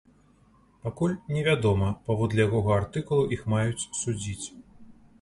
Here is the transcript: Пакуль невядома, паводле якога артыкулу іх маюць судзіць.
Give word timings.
Пакуль 0.85 1.13
невядома, 1.35 1.91
паводле 2.09 2.39
якога 2.51 2.71
артыкулу 2.81 3.31
іх 3.39 3.49
маюць 3.57 3.89
судзіць. 4.03 4.47